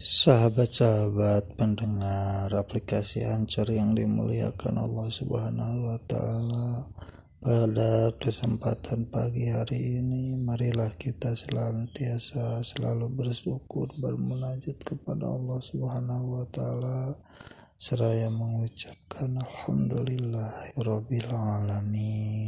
[0.00, 6.88] Sahabat-sahabat pendengar aplikasi Anchor yang dimuliakan Allah Subhanahu wa taala.
[7.36, 16.46] Pada kesempatan pagi hari ini, marilah kita senantiasa selalu bersyukur bermunajat kepada Allah Subhanahu wa
[16.48, 17.20] taala
[17.76, 22.39] seraya mengucapkan alhamdulillah alamin.